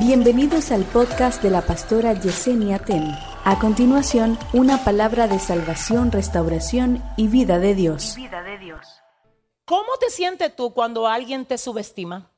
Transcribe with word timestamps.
Bienvenidos 0.00 0.72
al 0.72 0.84
podcast 0.84 1.42
de 1.42 1.50
la 1.50 1.60
pastora 1.60 2.14
Yesenia 2.14 2.78
Ten. 2.78 3.14
A 3.44 3.58
continuación, 3.58 4.38
una 4.54 4.82
palabra 4.82 5.28
de 5.28 5.38
salvación, 5.38 6.10
restauración 6.10 7.04
y 7.18 7.28
vida 7.28 7.58
de 7.58 7.74
Dios. 7.74 8.14
vida 8.16 8.42
de 8.42 8.56
Dios. 8.56 8.80
¿Cómo 9.66 9.98
te 10.00 10.08
sientes 10.08 10.56
tú 10.56 10.72
cuando 10.72 11.06
alguien 11.06 11.44
te 11.44 11.58
subestima? 11.58 12.30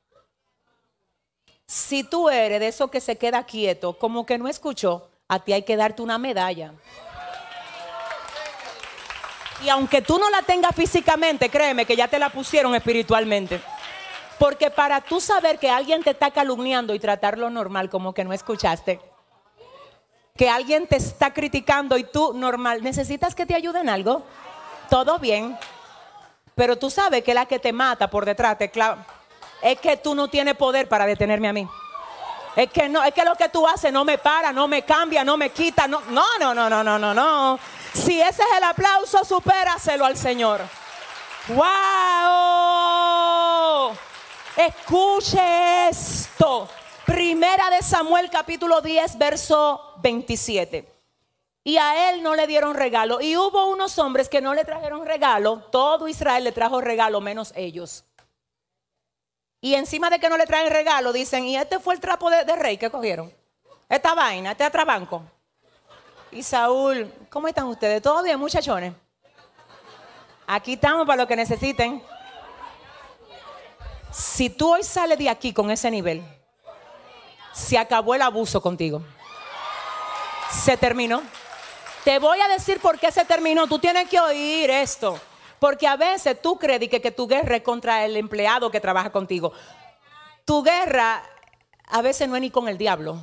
Si 1.65 2.03
tú 2.03 2.29
eres 2.29 2.59
de 2.59 2.67
eso 2.67 2.91
que 2.91 2.99
se 2.99 3.17
queda 3.17 3.45
quieto, 3.45 3.97
como 3.97 4.25
que 4.25 4.37
no 4.37 4.49
escuchó, 4.49 5.09
a 5.29 5.39
ti 5.39 5.53
hay 5.53 5.63
que 5.63 5.77
darte 5.77 6.01
una 6.01 6.17
medalla. 6.17 6.73
Y 9.63 9.69
aunque 9.69 10.01
tú 10.01 10.19
no 10.19 10.29
la 10.29 10.41
tengas 10.41 10.75
físicamente, 10.75 11.47
créeme 11.47 11.85
que 11.85 11.95
ya 11.95 12.09
te 12.09 12.19
la 12.19 12.29
pusieron 12.29 12.75
espiritualmente. 12.75 13.61
Porque 14.39 14.71
para 14.71 15.01
tú 15.01 15.21
saber 15.21 15.59
que 15.59 15.69
alguien 15.69 16.03
te 16.03 16.11
está 16.11 16.31
calumniando 16.31 16.93
y 16.93 16.99
tratarlo 16.99 17.49
normal, 17.49 17.89
como 17.89 18.13
que 18.13 18.23
no 18.23 18.33
escuchaste, 18.33 18.99
que 20.35 20.49
alguien 20.49 20.87
te 20.87 20.97
está 20.97 21.33
criticando 21.33 21.97
y 21.97 22.03
tú 22.03 22.33
normal, 22.33 22.83
¿necesitas 22.83 23.35
que 23.35 23.45
te 23.45 23.55
ayuden 23.55 23.89
algo? 23.89 24.23
Todo 24.89 25.19
bien. 25.19 25.57
Pero 26.55 26.77
tú 26.77 26.89
sabes 26.89 27.23
que 27.23 27.33
la 27.33 27.45
que 27.45 27.59
te 27.59 27.73
mata 27.73 28.09
por 28.09 28.25
detrás. 28.25 28.57
Es 29.61 29.79
que 29.79 29.97
tú 29.97 30.15
no 30.15 30.27
tienes 30.27 30.55
poder 30.55 30.87
para 30.87 31.05
detenerme 31.05 31.47
a 31.49 31.53
mí. 31.53 31.67
Es 32.55 32.69
que 32.69 32.87
no, 32.87 33.03
es 33.03 33.13
que 33.13 33.25
lo 33.25 33.35
que 33.35 33.49
tú 33.49 33.67
haces 33.67 33.91
no 33.91 34.05
me 34.05 34.19
para, 34.19 34.51
no 34.51 34.67
me 34.67 34.83
cambia, 34.83 35.23
no 35.23 35.37
me 35.37 35.49
quita. 35.49 35.87
No, 35.87 36.01
no, 36.11 36.53
no, 36.53 36.69
no, 36.69 36.83
no, 36.83 36.99
no, 36.99 37.13
no. 37.13 37.59
Si 37.93 38.21
ese 38.21 38.41
es 38.43 38.57
el 38.57 38.63
aplauso, 38.63 39.23
supéraselo 39.23 40.05
al 40.05 40.17
Señor. 40.17 40.61
¡Wow! 41.47 42.62
Escuche 44.55 45.89
esto. 45.89 46.69
Primera 47.05 47.71
de 47.71 47.81
Samuel 47.81 48.29
capítulo 48.29 48.81
10, 48.81 49.17
verso 49.17 49.95
27. 50.01 50.87
Y 51.63 51.77
a 51.77 52.09
él 52.09 52.21
no 52.21 52.35
le 52.35 52.45
dieron 52.45 52.75
regalo. 52.75 53.19
Y 53.19 53.35
hubo 53.35 53.65
unos 53.67 53.97
hombres 53.97 54.29
que 54.29 54.41
no 54.41 54.53
le 54.53 54.63
trajeron 54.63 55.05
regalo. 55.05 55.59
Todo 55.71 56.07
Israel 56.07 56.43
le 56.43 56.51
trajo 56.51 56.81
regalo, 56.81 57.19
menos 57.19 57.51
ellos. 57.55 58.05
Y 59.59 59.73
encima 59.73 60.09
de 60.09 60.19
que 60.19 60.29
no 60.29 60.37
le 60.37 60.45
traen 60.45 60.71
regalo, 60.71 61.13
dicen, 61.13 61.45
y 61.45 61.57
este 61.57 61.79
fue 61.79 61.95
el 61.95 61.99
trapo 61.99 62.29
de, 62.29 62.43
rey 62.55 62.77
que 62.77 62.91
cogieron. 62.91 63.33
Esta 63.89 64.13
vaina, 64.13 64.51
este 64.51 64.65
atrabanco. 64.65 65.23
Y 66.31 66.43
Saúl, 66.43 67.11
¿cómo 67.29 67.47
están 67.47 67.67
ustedes? 67.67 68.01
¿Todo 68.01 68.21
bien, 68.21 68.39
muchachones? 68.39 68.93
Aquí 70.45 70.73
estamos 70.73 71.07
para 71.07 71.23
lo 71.23 71.27
que 71.27 71.35
necesiten. 71.35 72.03
Si 74.13 74.49
tú 74.49 74.73
hoy 74.73 74.83
sales 74.83 75.17
de 75.17 75.27
aquí 75.27 75.51
con 75.53 75.71
ese 75.71 75.89
nivel, 75.89 76.23
se 77.51 77.77
acabó 77.77 78.13
el 78.13 78.21
abuso 78.21 78.61
contigo. 78.61 79.01
Se 80.51 80.77
terminó. 80.77 81.23
Te 82.03 82.19
voy 82.19 82.39
a 82.39 82.47
decir 82.47 82.79
por 82.79 82.99
qué 82.99 83.11
se 83.11 83.25
terminó. 83.25 83.65
Tú 83.67 83.79
tienes 83.79 84.07
que 84.07 84.19
oír 84.19 84.69
esto. 84.69 85.19
Porque 85.57 85.87
a 85.87 85.95
veces 85.95 86.39
tú 86.41 86.59
crees 86.59 86.87
que, 86.89 87.01
que 87.01 87.11
tu 87.11 87.27
guerra 87.27 87.55
es 87.55 87.63
contra 87.63 88.05
el 88.05 88.15
empleado 88.17 88.69
que 88.69 88.79
trabaja 88.79 89.11
contigo. 89.11 89.51
Tu 90.45 90.61
guerra 90.61 91.23
a 91.87 92.03
veces 92.03 92.29
no 92.29 92.35
es 92.35 92.41
ni 92.41 92.51
con 92.51 92.67
el 92.67 92.77
diablo. 92.77 93.17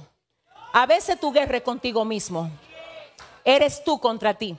A 0.73 0.87
veces 0.87 1.21
tu 1.21 1.33
guerra 1.33 1.59
es 1.59 1.63
contigo 1.63 2.05
mismo. 2.05 2.51
Eres 3.45 3.85
tú 3.85 4.01
contra 4.01 4.35
ti. 4.35 4.57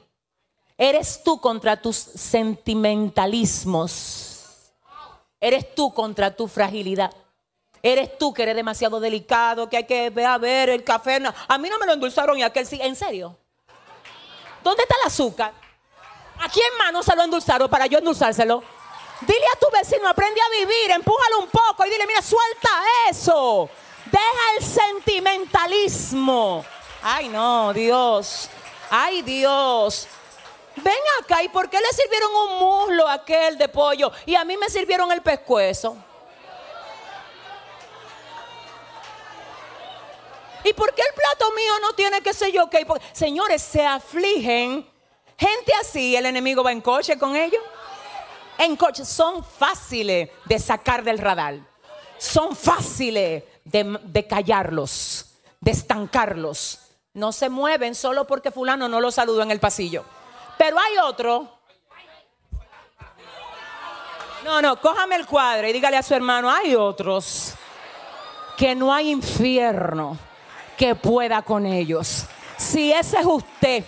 Eres 0.77 1.21
tú 1.23 1.41
contra 1.41 1.81
tus 1.81 1.97
sentimentalismos. 1.97 4.30
Eres 5.41 5.75
tú 5.75 5.93
contra 5.93 6.33
tu 6.35 6.47
fragilidad. 6.47 7.11
Eres 7.83 8.15
tú 8.19 8.31
que 8.31 8.43
eres 8.43 8.55
demasiado 8.55 8.99
delicado, 8.99 9.67
que 9.67 9.77
hay 9.77 9.85
que 9.85 10.11
ver 10.11 10.27
a 10.27 10.37
ver 10.37 10.69
el 10.69 10.83
café. 10.83 11.19
No, 11.19 11.33
A 11.47 11.57
mí 11.57 11.67
no 11.67 11.79
me 11.79 11.87
lo 11.87 11.93
endulzaron 11.93 12.37
y 12.37 12.43
aquel 12.43 12.67
sí. 12.67 12.79
¿En 12.81 12.95
serio? 12.95 13.35
¿Dónde 14.63 14.83
está 14.83 14.93
el 15.01 15.07
azúcar? 15.07 15.51
¿A 16.39 16.47
quién 16.47 16.67
más 16.77 16.93
no 16.93 17.01
se 17.01 17.15
lo 17.15 17.23
endulzaron 17.23 17.67
para 17.69 17.87
yo 17.87 17.97
endulzárselo? 17.97 18.63
Dile 19.21 19.45
a 19.53 19.59
tu 19.59 19.67
vecino, 19.71 20.07
aprende 20.07 20.39
a 20.41 20.49
vivir, 20.59 20.91
empújalo 20.91 21.39
un 21.39 21.49
poco 21.49 21.83
y 21.85 21.89
dile, 21.89 22.05
mira, 22.07 22.21
suelta 22.21 22.69
eso. 23.09 23.69
Deja 24.05 24.55
el 24.57 24.63
sentimentalismo. 24.63 26.63
Ay, 27.03 27.29
no, 27.29 27.73
Dios. 27.73 28.49
Ay, 28.89 29.21
Dios. 29.21 30.07
Ven 30.83 30.93
acá, 31.21 31.43
¿y 31.43 31.49
por 31.49 31.69
qué 31.69 31.77
le 31.79 31.93
sirvieron 31.93 32.31
un 32.33 32.59
muslo 32.59 33.07
a 33.07 33.13
aquel 33.13 33.57
de 33.57 33.67
pollo 33.67 34.11
y 34.25 34.35
a 34.35 34.43
mí 34.43 34.57
me 34.57 34.69
sirvieron 34.69 35.11
el 35.11 35.21
pescuezo? 35.21 35.97
¿Y 40.63 40.73
por 40.73 40.93
qué 40.93 41.01
el 41.01 41.13
plato 41.13 41.51
mío 41.55 41.73
no 41.81 41.93
tiene 41.93 42.21
que 42.21 42.33
ser 42.33 42.51
yo? 42.51 42.69
Porque, 42.69 43.05
señores, 43.13 43.61
se 43.61 43.85
afligen. 43.85 44.87
Gente 45.37 45.73
así, 45.79 46.15
el 46.15 46.25
enemigo 46.27 46.63
va 46.63 46.71
en 46.71 46.81
coche 46.81 47.17
con 47.17 47.35
ellos. 47.35 47.61
En 48.57 48.75
coche 48.75 49.05
son 49.05 49.43
fáciles 49.43 50.29
de 50.45 50.59
sacar 50.59 51.03
del 51.03 51.17
radar. 51.17 51.55
Son 52.17 52.55
fáciles 52.55 53.43
de, 53.63 54.27
callarlos, 54.29 55.33
de 55.59 55.71
estancarlos. 55.71 56.79
No 57.13 57.31
se 57.31 57.49
mueven 57.49 57.95
solo 57.95 58.27
porque 58.27 58.51
fulano 58.51 58.87
no 58.87 59.01
lo 59.01 59.09
saludó 59.09 59.41
en 59.41 59.49
el 59.49 59.59
pasillo. 59.59 60.05
Pero 60.63 60.77
hay 60.79 60.95
otro. 60.99 61.49
No, 64.43 64.61
no, 64.61 64.79
cójame 64.79 65.15
el 65.15 65.25
cuadro 65.25 65.67
y 65.67 65.73
dígale 65.73 65.97
a 65.97 66.03
su 66.03 66.13
hermano, 66.13 66.51
hay 66.51 66.75
otros 66.75 67.55
que 68.55 68.75
no 68.75 68.93
hay 68.93 69.09
infierno 69.09 70.19
que 70.77 70.93
pueda 70.93 71.41
con 71.41 71.65
ellos. 71.65 72.25
Si 72.57 72.93
ese 72.93 73.17
es 73.17 73.25
usted, 73.25 73.83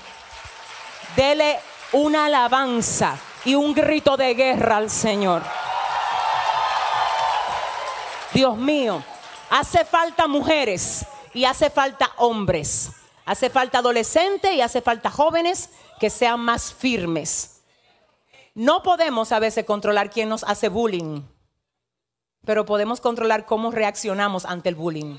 dele 1.16 1.60
una 1.92 2.26
alabanza 2.26 3.20
y 3.46 3.54
un 3.54 3.76
grito 3.76 4.18
de 4.18 4.34
guerra 4.34 4.78
al 4.78 4.90
Señor. 4.90 5.44
Dios 8.34 8.58
mío, 8.58 9.04
hace 9.52 9.86
falta 9.86 10.26
mujeres 10.26 11.06
y 11.36 11.46
hace 11.46 11.70
falta 11.70 12.14
hombres. 12.18 12.90
Hace 13.26 13.52
falta 13.52 13.78
adolescentes 13.78 14.52
y 14.54 14.62
hace 14.62 14.82
falta 14.82 15.12
jóvenes 15.12 15.70
que 16.04 16.10
sean 16.10 16.42
más 16.42 16.74
firmes. 16.74 17.62
No 18.56 18.84
podemos 18.84 19.32
a 19.32 19.40
veces 19.40 19.64
controlar 19.64 20.10
quién 20.10 20.28
nos 20.28 20.44
hace 20.44 20.68
bullying, 20.68 21.22
pero 22.44 22.66
podemos 22.66 23.00
controlar 23.00 23.46
cómo 23.46 23.72
reaccionamos 23.72 24.44
ante 24.44 24.68
el 24.68 24.76
bullying. 24.76 25.16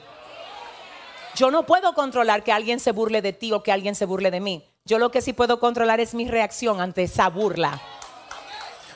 Yo 1.37 1.51
no 1.51 1.65
puedo 1.65 1.95
controlar 1.95 2.45
que 2.45 2.53
alguien 2.53 2.81
se 2.81 2.93
burle 2.93 3.23
de 3.23 3.33
ti 3.33 3.51
o 3.53 3.63
que 3.63 3.73
alguien 3.73 3.95
se 3.95 4.05
burle 4.05 4.31
de 4.31 4.41
mí. 4.41 4.63
Yo 4.85 4.99
lo 4.99 5.11
que 5.11 5.23
sí 5.23 5.33
puedo 5.33 5.59
controlar 5.59 6.01
es 6.01 6.13
mi 6.13 6.29
reacción 6.29 6.83
ante 6.83 7.05
esa 7.05 7.31
burla. 7.31 7.81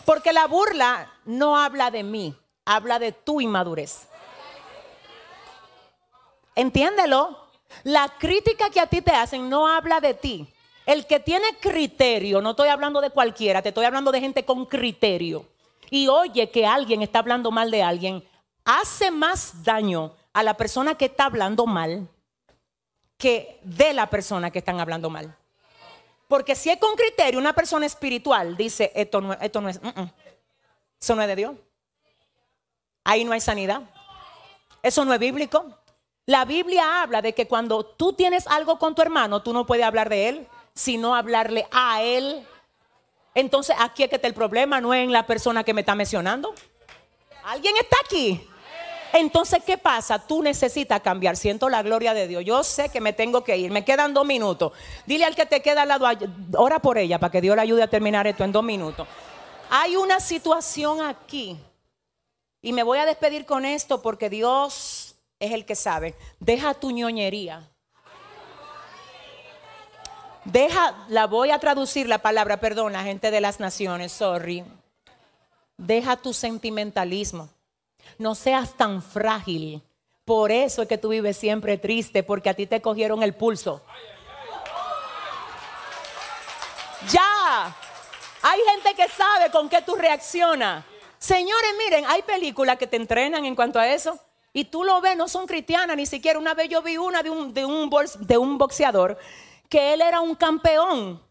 Porque 0.04 0.34
la 0.34 0.46
burla 0.46 1.10
no 1.24 1.56
habla 1.56 1.90
de 1.90 2.02
mí, 2.02 2.36
habla 2.66 2.98
de 2.98 3.12
tu 3.12 3.40
inmadurez. 3.40 4.08
Entiéndelo. 6.54 7.48
La 7.84 8.12
crítica 8.18 8.68
que 8.68 8.80
a 8.80 8.88
ti 8.88 9.00
te 9.00 9.12
hacen 9.12 9.48
no 9.48 9.66
habla 9.66 10.00
de 10.00 10.12
ti. 10.12 10.52
El 10.88 11.04
que 11.04 11.20
tiene 11.20 11.44
criterio, 11.60 12.40
no 12.40 12.52
estoy 12.52 12.70
hablando 12.70 13.02
de 13.02 13.10
cualquiera, 13.10 13.60
te 13.60 13.68
estoy 13.68 13.84
hablando 13.84 14.10
de 14.10 14.20
gente 14.20 14.46
con 14.46 14.64
criterio. 14.64 15.44
Y 15.90 16.08
oye 16.08 16.50
que 16.50 16.64
alguien 16.64 17.02
está 17.02 17.18
hablando 17.18 17.50
mal 17.50 17.70
de 17.70 17.82
alguien, 17.82 18.26
hace 18.64 19.10
más 19.10 19.62
daño 19.62 20.14
a 20.32 20.42
la 20.42 20.54
persona 20.54 20.94
que 20.94 21.04
está 21.04 21.26
hablando 21.26 21.66
mal 21.66 22.08
que 23.18 23.60
de 23.64 23.92
la 23.92 24.08
persona 24.08 24.50
que 24.50 24.60
están 24.60 24.80
hablando 24.80 25.10
mal. 25.10 25.36
Porque 26.26 26.54
si 26.54 26.70
es 26.70 26.78
con 26.78 26.96
criterio, 26.96 27.38
una 27.38 27.52
persona 27.52 27.84
espiritual 27.84 28.56
dice, 28.56 28.90
esto 28.94 29.20
no, 29.20 29.34
es, 29.34 29.82
mm, 29.82 29.88
mm. 29.88 30.10
eso 31.02 31.14
no 31.14 31.20
es 31.20 31.28
de 31.28 31.36
Dios. 31.36 31.54
Ahí 33.04 33.26
no 33.26 33.32
hay 33.32 33.42
sanidad. 33.42 33.82
Eso 34.82 35.04
no 35.04 35.12
es 35.12 35.20
bíblico. 35.20 35.66
La 36.24 36.46
Biblia 36.46 37.02
habla 37.02 37.20
de 37.20 37.34
que 37.34 37.46
cuando 37.46 37.84
tú 37.84 38.14
tienes 38.14 38.46
algo 38.46 38.78
con 38.78 38.94
tu 38.94 39.02
hermano, 39.02 39.42
tú 39.42 39.52
no 39.52 39.66
puedes 39.66 39.84
hablar 39.84 40.08
de 40.08 40.30
él, 40.30 40.48
sino 40.78 41.16
hablarle 41.16 41.66
a 41.72 42.02
él. 42.02 42.46
Entonces 43.34 43.74
aquí 43.80 44.04
es 44.04 44.08
que 44.08 44.14
está 44.14 44.28
el 44.28 44.34
problema, 44.34 44.80
no 44.80 44.94
es 44.94 45.02
en 45.02 45.12
la 45.12 45.26
persona 45.26 45.64
que 45.64 45.74
me 45.74 45.80
está 45.80 45.96
mencionando. 45.96 46.54
¿Alguien 47.44 47.74
está 47.76 47.96
aquí? 48.04 48.48
Entonces, 49.12 49.60
¿qué 49.64 49.76
pasa? 49.76 50.24
Tú 50.24 50.42
necesitas 50.42 51.00
cambiar. 51.00 51.36
Siento 51.36 51.68
la 51.68 51.82
gloria 51.82 52.14
de 52.14 52.28
Dios. 52.28 52.44
Yo 52.44 52.62
sé 52.62 52.90
que 52.90 53.00
me 53.00 53.12
tengo 53.12 53.42
que 53.42 53.56
ir. 53.56 53.72
Me 53.72 53.84
quedan 53.84 54.14
dos 54.14 54.24
minutos. 54.24 54.72
Dile 55.06 55.24
al 55.24 55.34
que 55.34 55.46
te 55.46 55.62
queda 55.62 55.82
al 55.82 55.88
lado, 55.88 56.06
ora 56.56 56.78
por 56.78 56.96
ella 56.98 57.18
para 57.18 57.32
que 57.32 57.40
Dios 57.40 57.56
le 57.56 57.62
ayude 57.62 57.82
a 57.82 57.88
terminar 57.88 58.26
esto 58.26 58.44
en 58.44 58.52
dos 58.52 58.62
minutos. 58.62 59.08
Hay 59.70 59.96
una 59.96 60.20
situación 60.20 61.00
aquí. 61.00 61.56
Y 62.62 62.72
me 62.72 62.84
voy 62.84 62.98
a 62.98 63.06
despedir 63.06 63.46
con 63.46 63.64
esto 63.64 64.00
porque 64.00 64.30
Dios 64.30 65.16
es 65.40 65.52
el 65.52 65.64
que 65.64 65.74
sabe. 65.74 66.14
Deja 66.38 66.74
tu 66.74 66.90
ñoñería. 66.90 67.68
Deja, 70.52 71.04
la 71.08 71.26
voy 71.26 71.50
a 71.50 71.58
traducir 71.58 72.08
la 72.08 72.18
palabra, 72.18 72.58
perdón, 72.58 72.94
la 72.94 73.02
gente 73.02 73.30
de 73.30 73.42
las 73.42 73.60
naciones, 73.60 74.12
sorry. 74.12 74.64
Deja 75.76 76.16
tu 76.16 76.32
sentimentalismo. 76.32 77.50
No 78.16 78.34
seas 78.34 78.74
tan 78.74 79.02
frágil 79.02 79.82
Por 80.24 80.50
eso 80.50 80.82
es 80.82 80.88
que 80.88 80.96
tú 80.96 81.10
vives 81.10 81.36
siempre 81.36 81.76
triste, 81.76 82.22
porque 82.22 82.48
a 82.48 82.54
ti 82.54 82.66
te 82.66 82.80
cogieron 82.80 83.22
el 83.22 83.34
pulso. 83.34 83.82
Ya. 87.10 87.76
Hay 88.40 88.60
gente 88.72 88.94
que 88.94 89.08
sabe 89.10 89.50
con 89.50 89.68
qué 89.68 89.82
tú 89.82 89.96
reaccionas. 89.96 90.82
Señores, 91.18 91.70
miren, 91.76 92.06
hay 92.06 92.22
películas 92.22 92.78
que 92.78 92.86
te 92.86 92.96
entrenan 92.96 93.44
en 93.44 93.54
cuanto 93.54 93.78
a 93.78 93.86
eso. 93.86 94.18
Y 94.54 94.64
tú 94.64 94.82
lo 94.82 95.02
ves, 95.02 95.14
no 95.14 95.28
son 95.28 95.46
cristianas 95.46 95.94
ni 95.94 96.06
siquiera. 96.06 96.38
Una 96.38 96.54
vez 96.54 96.70
yo 96.70 96.80
vi 96.80 96.96
una 96.96 97.22
de 97.22 97.28
un, 97.28 97.52
de 97.52 97.66
un, 97.66 97.90
de 98.20 98.38
un 98.38 98.56
boxeador 98.56 99.18
que 99.68 99.92
él 99.94 100.00
era 100.00 100.20
un 100.20 100.34
campeón. 100.34 101.22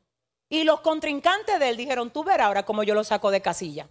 Y 0.49 0.63
los 0.63 0.79
contrincantes 0.81 1.59
de 1.59 1.69
él 1.69 1.77
dijeron, 1.77 2.09
tú 2.09 2.23
verás 2.23 2.47
ahora 2.47 2.63
cómo 2.63 2.83
yo 2.83 2.93
lo 2.93 3.03
saco 3.03 3.31
de 3.31 3.41
casilla. 3.41 3.89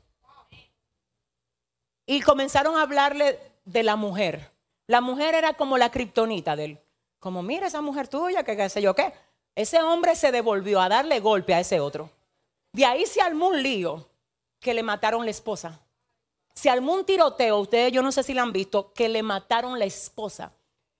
Y 2.07 2.21
comenzaron 2.21 2.77
a 2.77 2.83
hablarle 2.83 3.39
de 3.65 3.83
la 3.83 3.97
mujer. 3.97 4.53
La 4.87 5.01
mujer 5.01 5.35
era 5.35 5.55
como 5.55 5.77
la 5.77 5.91
kriptonita 5.91 6.57
de 6.57 6.65
él. 6.65 6.81
Como, 7.19 7.43
mira 7.43 7.67
esa 7.67 7.81
mujer 7.81 8.09
tuya, 8.09 8.45
que 8.45 8.57
qué 8.57 8.69
sé 8.69 8.81
yo 8.81 8.95
qué. 8.95 9.13
Ese 9.55 9.83
hombre 9.83 10.15
se 10.15 10.31
devolvió 10.31 10.81
a 10.81 10.89
darle 10.89 11.19
golpe 11.19 11.55
a 11.55 11.61
ese 11.61 11.81
otro. 11.81 12.11
De 12.73 12.85
ahí 12.85 13.07
se 13.07 13.21
armó 13.21 13.49
un 13.49 13.63
lío 13.63 14.09
que 14.61 14.75
le 14.75 14.83
mataron 14.83 15.25
la 15.25 15.31
esposa. 15.31 15.81
Se 16.55 16.71
armó 16.71 16.95
un 16.95 17.05
tiroteo, 17.05 17.59
ustedes 17.59 17.93
yo 17.93 18.03
no 18.03 18.13
sé 18.13 18.23
si 18.23 18.33
lo 18.33 18.43
han 18.43 18.53
visto, 18.53 18.93
que 18.93 19.09
le 19.09 19.23
mataron 19.23 19.79
la 19.79 19.85
esposa. 19.85 20.53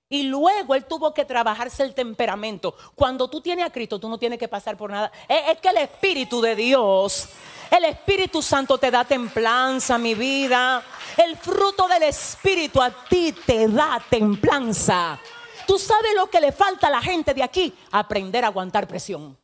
Y 0.09 0.23
luego 0.23 0.73
él 0.73 0.85
tuvo 0.85 1.13
que 1.13 1.25
trabajarse 1.25 1.83
el 1.83 1.93
temperamento. 1.93 2.75
Cuando 2.95 3.29
tú 3.29 3.41
tienes 3.41 3.65
a 3.65 3.69
Cristo, 3.69 3.99
tú 3.99 4.07
no 4.07 4.17
tienes 4.17 4.39
que 4.39 4.47
pasar 4.47 4.77
por 4.77 4.89
nada. 4.89 5.11
Es, 5.27 5.59
que 5.59 5.67
el 5.67 5.77
Espíritu 5.77 6.39
de 6.39 6.55
Dios, 6.55 7.27
el 7.69 7.83
Espíritu 7.83 8.41
Santo 8.41 8.77
te 8.77 8.89
da 8.89 9.03
templanza, 9.03 9.97
mi 9.97 10.15
vida. 10.15 10.81
El 11.17 11.35
fruto 11.35 11.89
del 11.89 12.03
Espíritu 12.03 12.81
a 12.81 12.89
ti 12.89 13.33
te 13.33 13.67
da 13.67 14.01
templanza. 14.09 15.19
Tú 15.65 15.77
sabes 15.77 16.15
lo 16.15 16.29
que 16.29 16.39
le 16.39 16.53
falta 16.53 16.87
a 16.87 16.91
la 16.91 17.01
gente 17.01 17.33
de 17.33 17.43
aquí, 17.43 17.73
aprender 17.91 18.45
a 18.45 18.47
aguantar 18.47 18.87
presión. 18.87 19.37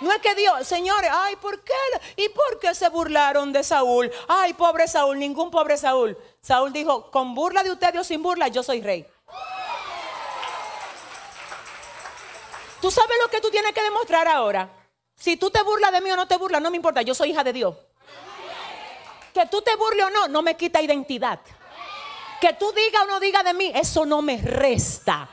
No 0.00 0.10
es 0.10 0.18
que 0.20 0.34
Dios, 0.34 0.66
señores, 0.66 1.10
ay, 1.12 1.36
¿por 1.36 1.62
qué? 1.62 1.74
¿Y 2.16 2.30
por 2.30 2.58
qué 2.58 2.74
se 2.74 2.88
burlaron 2.88 3.52
de 3.52 3.62
Saúl? 3.62 4.10
Ay, 4.28 4.54
pobre 4.54 4.88
Saúl, 4.88 5.18
ningún 5.18 5.50
pobre 5.50 5.76
Saúl. 5.76 6.16
Saúl 6.40 6.72
dijo, 6.72 7.10
con 7.10 7.34
burla 7.34 7.62
de 7.62 7.70
ustedes 7.70 8.00
o 8.00 8.04
sin 8.04 8.22
burla, 8.22 8.48
yo 8.48 8.62
soy 8.62 8.80
rey. 8.80 9.06
Tú 12.80 12.90
sabes 12.90 13.16
lo 13.22 13.30
que 13.30 13.40
tú 13.40 13.50
tienes 13.50 13.72
que 13.72 13.82
demostrar 13.82 14.26
ahora. 14.28 14.68
Si 15.16 15.36
tú 15.36 15.50
te 15.50 15.62
burlas 15.62 15.92
de 15.92 16.00
mí 16.00 16.10
o 16.10 16.16
no 16.16 16.26
te 16.26 16.36
burlas, 16.38 16.62
no 16.62 16.70
me 16.70 16.76
importa, 16.76 17.02
yo 17.02 17.14
soy 17.14 17.30
hija 17.30 17.44
de 17.44 17.52
Dios. 17.52 17.74
Que 19.34 19.46
tú 19.46 19.60
te 19.60 19.76
burles 19.76 20.06
o 20.06 20.10
no, 20.10 20.28
no 20.28 20.42
me 20.42 20.56
quita 20.56 20.80
identidad. 20.80 21.40
Que 22.40 22.54
tú 22.54 22.72
digas 22.72 23.02
o 23.02 23.06
no 23.06 23.20
digas 23.20 23.44
de 23.44 23.52
mí, 23.52 23.70
eso 23.74 24.06
no 24.06 24.22
me 24.22 24.38
resta. 24.38 25.28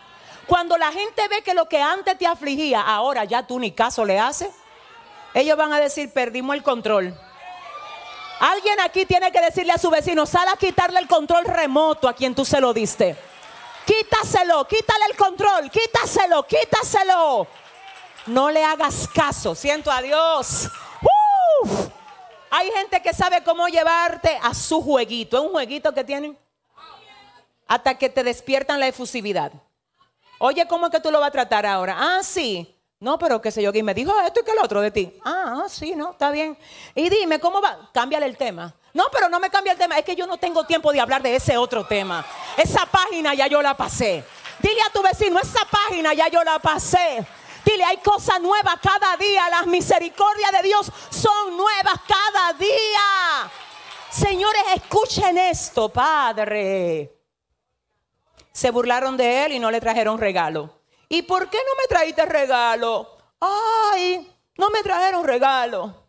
Cuando 0.46 0.78
la 0.78 0.92
gente 0.92 1.28
ve 1.30 1.42
que 1.42 1.54
lo 1.54 1.70
que 1.70 1.82
antes 1.82 2.18
te 2.18 2.28
afligía, 2.28 2.82
ahora 2.82 3.24
ya 3.24 3.48
tú 3.48 3.60
ni 3.60 3.72
caso 3.72 4.04
le 4.04 4.20
haces, 4.20 4.50
ellos 5.34 5.58
van 5.58 5.72
a 5.72 5.80
decir, 5.80 6.12
perdimos 6.12 6.56
el 6.56 6.64
control. 6.64 7.18
Alguien 8.40 8.80
aquí 8.82 9.06
tiene 9.06 9.32
que 9.32 9.42
decirle 9.42 9.74
a 9.74 9.78
su 9.78 9.90
vecino, 9.90 10.26
sal 10.26 10.48
a 10.48 10.58
quitarle 10.58 11.00
el 11.00 11.08
control 11.08 11.46
remoto 11.46 12.08
a 12.08 12.14
quien 12.14 12.36
tú 12.36 12.46
se 12.46 12.62
lo 12.62 12.74
diste. 12.74 13.16
Quítaselo, 13.88 14.68
quítale 14.68 15.06
el 15.10 15.16
control, 15.16 15.72
quítaselo, 15.72 16.46
quítaselo. 16.46 17.48
No 18.26 18.52
le 18.52 18.62
hagas 18.62 19.08
caso, 19.08 19.56
siento 19.56 19.90
a 19.90 20.02
Dios. 20.02 20.70
Hay 22.50 22.70
gente 22.72 23.02
que 23.02 23.14
sabe 23.14 23.42
cómo 23.44 23.68
llevarte 23.70 24.38
a 24.44 24.54
su 24.54 24.82
jueguito. 24.82 25.38
Es 25.38 25.44
un 25.44 25.52
jueguito 25.52 25.94
que 25.94 26.04
tienen 26.04 26.38
hasta 27.66 27.98
que 27.98 28.10
te 28.10 28.24
despiertan 28.24 28.80
la 28.80 28.88
efusividad. 28.88 29.54
Oye, 30.40 30.68
¿cómo 30.68 30.88
es 30.88 30.92
que 30.92 31.00
tú 31.00 31.10
lo 31.10 31.22
vas 31.22 31.30
a 31.30 31.32
tratar 31.32 31.66
ahora? 31.66 31.96
Ah, 31.98 32.24
sí. 32.24 32.77
No, 33.00 33.20
pero 33.20 33.40
qué 33.40 33.52
sé 33.52 33.62
yo, 33.62 33.72
que 33.72 33.84
me 33.84 33.94
dijo 33.94 34.12
esto 34.22 34.40
y 34.40 34.44
que 34.44 34.52
el 34.52 34.60
otro 34.60 34.82
de 34.82 34.90
ti. 34.90 35.14
Ah, 35.24 35.62
ah, 35.64 35.70
sí, 35.70 35.96
no, 35.96 36.12
está 36.12 36.32
bien. 36.32 36.58
Y 36.96 37.10
dime, 37.10 37.40
¿cómo 37.40 37.62
va? 37.62 37.90
Cámbiale 37.94 38.26
el 38.26 38.36
tema. 38.36 38.74
No, 38.94 39.06
pero 39.12 39.30
no 39.30 39.40
me 39.40 39.52
cambia 39.52 39.74
el 39.74 39.78
tema. 39.78 40.00
Es 40.00 40.04
que 40.04 40.16
yo 40.16 40.26
no 40.26 40.38
tengo 40.38 40.64
tiempo 40.64 40.92
de 40.92 41.00
hablar 41.00 41.22
de 41.22 41.36
ese 41.36 41.56
otro 41.58 41.86
tema. 41.86 42.26
Esa 42.58 42.88
página 42.88 43.36
ya 43.36 43.46
yo 43.46 43.62
la 43.62 43.78
pasé. 43.78 44.24
Dile 44.60 44.82
a 44.82 44.92
tu 44.92 45.04
vecino, 45.04 45.38
esa 45.40 45.64
página 45.70 46.16
ya 46.16 46.28
yo 46.30 46.44
la 46.44 46.58
pasé. 46.58 47.24
Dile, 47.64 47.84
hay 47.84 47.98
cosas 47.98 48.42
nuevas 48.42 48.76
cada 48.82 49.16
día. 49.18 49.48
Las 49.52 49.68
misericordias 49.68 50.52
de 50.54 50.64
Dios 50.64 50.92
son 51.12 51.56
nuevas 51.56 52.00
cada 52.08 52.54
día. 52.54 53.52
Señores, 54.10 54.64
escuchen 54.74 55.38
esto, 55.38 55.90
Padre. 55.90 57.14
Se 58.52 58.72
burlaron 58.72 59.16
de 59.16 59.46
él 59.46 59.52
y 59.52 59.60
no 59.60 59.70
le 59.70 59.80
trajeron 59.80 60.18
regalo. 60.18 60.77
¿Y 61.10 61.22
por 61.22 61.50
qué 61.50 61.58
no 61.58 61.72
me 61.82 61.88
traíste 61.88 62.26
regalo? 62.26 63.18
Ay, 63.40 64.32
no 64.58 64.70
me 64.70 64.82
trajeron 64.84 65.24
regalo. 65.24 66.08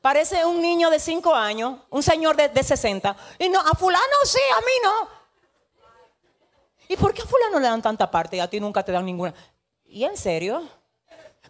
Parece 0.00 0.44
un 0.46 0.62
niño 0.62 0.88
de 0.88 0.98
5 0.98 1.34
años, 1.34 1.78
un 1.90 2.02
señor 2.02 2.36
de, 2.36 2.48
de 2.48 2.62
60. 2.62 3.14
Y 3.38 3.48
no, 3.50 3.60
a 3.60 3.74
fulano 3.74 4.04
sí, 4.24 4.40
a 4.56 4.60
mí 4.60 4.72
no. 4.82 5.08
¿Y 6.88 6.96
por 6.96 7.12
qué 7.12 7.22
a 7.22 7.26
fulano 7.26 7.60
le 7.60 7.68
dan 7.68 7.82
tanta 7.82 8.10
parte 8.10 8.36
y 8.36 8.40
a 8.40 8.48
ti 8.48 8.58
nunca 8.58 8.82
te 8.82 8.92
dan 8.92 9.04
ninguna? 9.04 9.34
¿Y 9.84 10.04
en 10.04 10.16
serio? 10.16 10.66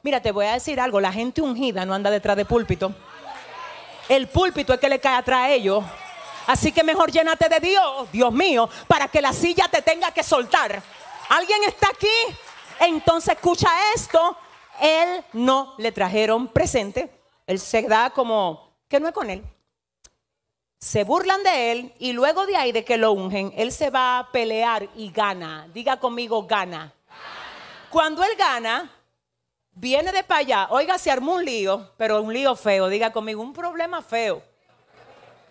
Mira, 0.02 0.20
te 0.20 0.32
voy 0.32 0.46
a 0.46 0.52
decir 0.52 0.80
algo, 0.80 1.00
la 1.00 1.12
gente 1.12 1.42
ungida 1.42 1.84
no 1.84 1.94
anda 1.94 2.10
detrás 2.10 2.36
de 2.36 2.44
púlpito. 2.44 2.92
El 4.08 4.28
púlpito 4.28 4.74
es 4.74 4.80
que 4.80 4.88
le 4.88 4.98
cae 4.98 5.16
atrás 5.16 5.40
a 5.42 5.50
ellos. 5.50 5.84
Así 6.46 6.72
que 6.72 6.82
mejor 6.82 7.12
llénate 7.12 7.48
de 7.48 7.60
Dios, 7.60 8.10
Dios 8.10 8.32
mío, 8.32 8.68
para 8.88 9.08
que 9.08 9.22
la 9.22 9.32
silla 9.32 9.68
te 9.68 9.82
tenga 9.82 10.10
que 10.10 10.22
soltar. 10.22 10.82
¿Alguien 11.30 11.64
está 11.64 11.88
aquí? 11.88 12.06
Entonces 12.78 13.34
escucha 13.34 13.70
esto. 13.94 14.36
Él 14.80 15.24
no 15.32 15.74
le 15.78 15.90
trajeron 15.90 16.48
presente 16.48 17.20
él 17.50 17.58
se 17.58 17.82
da 17.82 18.10
como 18.10 18.76
que 18.86 19.00
no 19.00 19.08
es 19.08 19.12
con 19.12 19.28
él. 19.28 19.42
Se 20.78 21.02
burlan 21.02 21.42
de 21.42 21.72
él 21.72 21.92
y 21.98 22.12
luego 22.12 22.46
de 22.46 22.56
ahí 22.56 22.70
de 22.70 22.84
que 22.84 22.96
lo 22.96 23.10
ungen, 23.10 23.52
él 23.56 23.72
se 23.72 23.90
va 23.90 24.20
a 24.20 24.30
pelear 24.30 24.88
y 24.94 25.10
gana. 25.10 25.66
Diga 25.74 25.98
conmigo, 25.98 26.46
gana. 26.46 26.92
Cuando 27.90 28.22
él 28.22 28.36
gana, 28.38 28.88
viene 29.72 30.12
de 30.12 30.22
para 30.22 30.38
allá. 30.38 30.68
Oiga, 30.70 30.96
se 30.96 31.10
armó 31.10 31.34
un 31.34 31.44
lío, 31.44 31.90
pero 31.96 32.22
un 32.22 32.32
lío 32.32 32.54
feo. 32.54 32.86
Diga 32.86 33.10
conmigo, 33.10 33.42
un 33.42 33.52
problema 33.52 34.00
feo. 34.00 34.44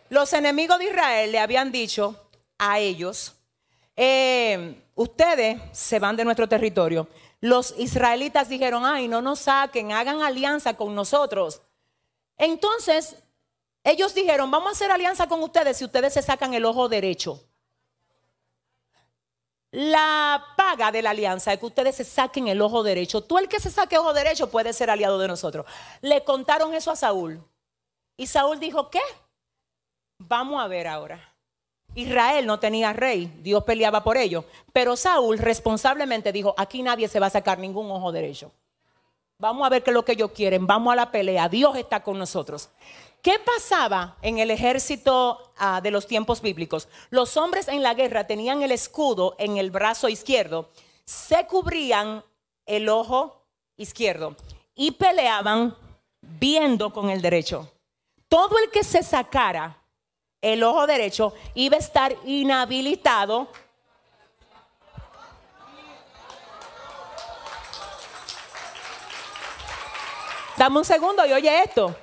Los 0.07 0.31
enemigos 0.31 0.79
de 0.79 0.85
Israel 0.85 1.33
le 1.33 1.39
habían 1.39 1.69
dicho 1.69 2.15
a 2.57 2.79
ellos, 2.79 3.35
eh, 4.01 4.81
ustedes 4.95 5.59
se 5.73 5.99
van 5.99 6.15
de 6.15 6.23
nuestro 6.23 6.47
territorio. 6.47 7.09
Los 7.41 7.77
israelitas 7.77 8.47
dijeron, 8.47 8.85
ay, 8.85 9.09
no 9.09 9.21
nos 9.21 9.39
saquen, 9.39 9.91
hagan 9.91 10.21
alianza 10.21 10.77
con 10.77 10.95
nosotros. 10.95 11.61
Entonces, 12.37 13.17
ellos 13.83 14.15
dijeron, 14.15 14.49
vamos 14.49 14.69
a 14.69 14.71
hacer 14.71 14.89
alianza 14.89 15.27
con 15.27 15.43
ustedes 15.43 15.75
si 15.75 15.83
ustedes 15.83 16.13
se 16.13 16.21
sacan 16.21 16.53
el 16.53 16.63
ojo 16.63 16.87
derecho. 16.87 17.43
La 19.71 20.45
paga 20.55 20.93
de 20.93 21.01
la 21.01 21.09
alianza 21.09 21.51
es 21.51 21.59
que 21.59 21.65
ustedes 21.65 21.97
se 21.97 22.05
saquen 22.05 22.47
el 22.47 22.61
ojo 22.61 22.83
derecho. 22.83 23.21
Tú 23.21 23.37
el 23.37 23.49
que 23.49 23.59
se 23.59 23.69
saque 23.69 23.97
ojo 23.97 24.13
derecho 24.13 24.49
puede 24.49 24.71
ser 24.71 24.89
aliado 24.89 25.19
de 25.19 25.27
nosotros. 25.27 25.65
Le 25.99 26.23
contaron 26.23 26.73
eso 26.73 26.89
a 26.89 26.95
Saúl. 26.95 27.43
Y 28.15 28.27
Saúl 28.27 28.61
dijo, 28.61 28.89
¿qué? 28.89 29.01
Vamos 30.19 30.63
a 30.63 30.67
ver 30.67 30.87
ahora. 30.87 31.35
Israel 31.95 32.45
no 32.45 32.59
tenía 32.59 32.93
rey, 32.93 33.31
Dios 33.41 33.63
peleaba 33.63 34.03
por 34.03 34.17
ello. 34.17 34.45
Pero 34.73 34.95
Saúl 34.95 35.37
responsablemente 35.37 36.31
dijo, 36.31 36.53
aquí 36.57 36.81
nadie 36.83 37.07
se 37.07 37.19
va 37.19 37.27
a 37.27 37.31
sacar 37.31 37.59
ningún 37.59 37.89
ojo 37.91 38.11
derecho. 38.11 38.51
Vamos 39.37 39.65
a 39.65 39.69
ver 39.69 39.83
qué 39.83 39.91
es 39.91 39.93
lo 39.93 40.03
que 40.03 40.11
ellos 40.11 40.31
quieren. 40.31 40.67
Vamos 40.67 40.91
a 40.91 40.97
la 40.97 41.11
pelea. 41.11 41.47
Dios 41.47 41.77
está 41.77 42.03
con 42.03 42.19
nosotros. 42.19 42.69
¿Qué 43.21 43.37
pasaba 43.39 44.17
en 44.21 44.39
el 44.39 44.49
ejército 44.49 45.51
ah, 45.57 45.81
de 45.81 45.91
los 45.91 46.07
tiempos 46.07 46.41
bíblicos? 46.41 46.87
Los 47.09 47.35
hombres 47.35 47.67
en 47.67 47.83
la 47.83 47.93
guerra 47.93 48.27
tenían 48.27 48.61
el 48.61 48.71
escudo 48.71 49.35
en 49.39 49.57
el 49.57 49.71
brazo 49.71 50.07
izquierdo, 50.07 50.69
se 51.03 51.45
cubrían 51.47 52.23
el 52.65 52.87
ojo 52.87 53.45
izquierdo 53.75 54.35
y 54.73 54.91
peleaban 54.91 55.75
viendo 56.21 56.93
con 56.93 57.09
el 57.09 57.21
derecho. 57.21 57.69
Todo 58.29 58.57
el 58.57 58.69
que 58.71 58.85
se 58.85 59.03
sacara 59.03 59.78
el 60.41 60.63
ojo 60.63 60.87
derecho 60.87 61.33
iba 61.53 61.75
a 61.75 61.79
estar 61.79 62.15
inhabilitado 62.25 63.49
Dame 70.59 70.77
un 70.77 70.83
segundo 70.83 71.25
y 71.25 71.31
oye 71.31 71.63
esto. 71.63 71.95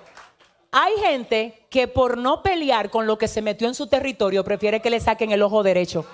Hay 0.73 0.95
gente 1.03 1.67
que 1.69 1.89
por 1.89 2.17
no 2.17 2.43
pelear 2.43 2.89
con 2.89 3.07
lo 3.07 3.19
que 3.19 3.29
se 3.29 3.43
metió 3.43 3.69
en 3.69 3.75
su 3.75 3.87
territorio 3.87 4.43
prefiere 4.45 4.81
que 4.81 4.89
le 4.89 4.99
saquen 4.99 5.31
el 5.31 5.43
ojo 5.43 5.63
derecho. 5.63 6.07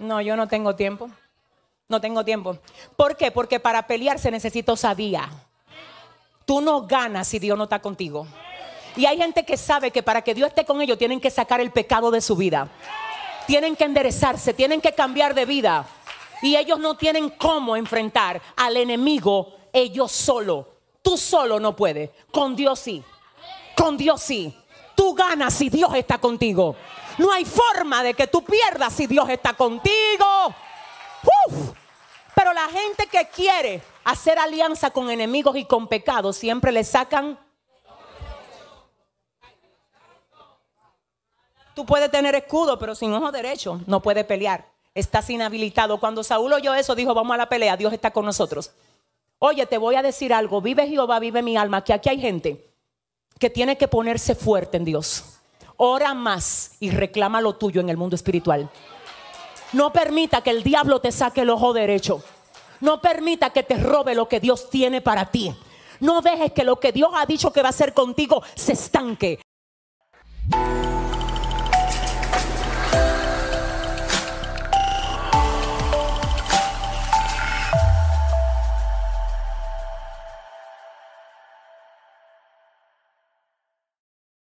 No, 0.00 0.20
yo 0.20 0.34
no 0.34 0.48
tengo 0.48 0.74
tiempo. 0.74 1.08
No 1.88 2.00
tengo 2.00 2.24
tiempo. 2.24 2.58
¿Por 2.96 3.16
qué? 3.16 3.30
Porque 3.30 3.60
para 3.60 3.86
pelear 3.86 4.18
se 4.18 4.32
necesita 4.32 4.72
osadía. 4.72 5.30
Tú 6.44 6.60
no 6.60 6.88
ganas 6.88 7.28
si 7.28 7.38
Dios 7.38 7.56
no 7.56 7.64
está 7.64 7.78
contigo. 7.78 8.26
Y 8.98 9.06
hay 9.06 9.16
gente 9.16 9.44
que 9.44 9.56
sabe 9.56 9.92
que 9.92 10.02
para 10.02 10.22
que 10.22 10.34
Dios 10.34 10.48
esté 10.48 10.64
con 10.64 10.82
ellos 10.82 10.98
tienen 10.98 11.20
que 11.20 11.30
sacar 11.30 11.60
el 11.60 11.70
pecado 11.70 12.10
de 12.10 12.20
su 12.20 12.34
vida. 12.34 12.68
tienen 13.46 13.76
que 13.76 13.84
enderezarse, 13.84 14.52
tienen 14.52 14.80
que 14.80 14.92
cambiar 14.92 15.34
de 15.34 15.46
vida. 15.46 15.86
Y 16.42 16.56
ellos 16.56 16.80
no 16.80 16.96
tienen 16.96 17.30
cómo 17.30 17.76
enfrentar 17.76 18.42
al 18.56 18.76
enemigo 18.76 19.54
ellos 19.72 20.10
solo. 20.10 20.68
Tú 21.00 21.16
solo 21.16 21.60
no 21.60 21.76
puedes. 21.76 22.10
Con 22.32 22.56
Dios 22.56 22.80
sí. 22.80 23.04
Con 23.76 23.96
Dios 23.96 24.20
sí. 24.20 24.52
Tú 24.96 25.14
ganas 25.14 25.54
si 25.54 25.70
Dios 25.70 25.94
está 25.94 26.18
contigo. 26.18 26.74
No 27.18 27.30
hay 27.30 27.44
forma 27.44 28.02
de 28.02 28.14
que 28.14 28.26
tú 28.26 28.42
pierdas 28.42 28.94
si 28.94 29.06
Dios 29.06 29.28
está 29.28 29.52
contigo. 29.52 30.52
Pero 32.34 32.52
la 32.52 32.66
gente 32.66 33.06
que 33.06 33.28
quiere 33.28 33.80
hacer 34.02 34.40
alianza 34.40 34.90
con 34.90 35.08
enemigos 35.08 35.56
y 35.56 35.66
con 35.66 35.86
pecados 35.86 36.36
siempre 36.36 36.72
le 36.72 36.82
sacan. 36.82 37.38
Tú 41.78 41.86
puedes 41.86 42.10
tener 42.10 42.34
escudo, 42.34 42.76
pero 42.76 42.96
sin 42.96 43.12
ojo 43.12 43.30
derecho 43.30 43.80
no 43.86 44.02
puedes 44.02 44.24
pelear. 44.24 44.66
Estás 44.96 45.30
inhabilitado. 45.30 46.00
Cuando 46.00 46.24
Saúl 46.24 46.52
oyó 46.52 46.74
eso, 46.74 46.96
dijo: 46.96 47.14
Vamos 47.14 47.32
a 47.34 47.36
la 47.36 47.48
pelea. 47.48 47.76
Dios 47.76 47.92
está 47.92 48.10
con 48.10 48.24
nosotros. 48.24 48.72
Oye, 49.38 49.64
te 49.64 49.78
voy 49.78 49.94
a 49.94 50.02
decir 50.02 50.34
algo. 50.34 50.60
Vive 50.60 50.88
Jehová, 50.88 51.20
vive 51.20 51.40
mi 51.40 51.56
alma. 51.56 51.84
Que 51.84 51.92
aquí 51.92 52.08
hay 52.08 52.20
gente 52.20 52.68
que 53.38 53.48
tiene 53.48 53.78
que 53.78 53.86
ponerse 53.86 54.34
fuerte 54.34 54.76
en 54.76 54.86
Dios. 54.86 55.38
Ora 55.76 56.14
más 56.14 56.72
y 56.80 56.90
reclama 56.90 57.40
lo 57.40 57.54
tuyo 57.54 57.80
en 57.80 57.90
el 57.90 57.96
mundo 57.96 58.16
espiritual. 58.16 58.68
No 59.72 59.92
permita 59.92 60.40
que 60.40 60.50
el 60.50 60.64
diablo 60.64 61.00
te 61.00 61.12
saque 61.12 61.42
el 61.42 61.50
ojo 61.50 61.72
derecho. 61.72 62.24
No 62.80 63.00
permita 63.00 63.50
que 63.50 63.62
te 63.62 63.76
robe 63.76 64.16
lo 64.16 64.28
que 64.28 64.40
Dios 64.40 64.68
tiene 64.68 65.00
para 65.00 65.26
ti. 65.26 65.54
No 66.00 66.22
dejes 66.22 66.50
que 66.50 66.64
lo 66.64 66.80
que 66.80 66.90
Dios 66.90 67.10
ha 67.14 67.24
dicho 67.24 67.52
que 67.52 67.62
va 67.62 67.68
a 67.68 67.70
hacer 67.70 67.94
contigo 67.94 68.42
se 68.56 68.72
estanque. 68.72 69.38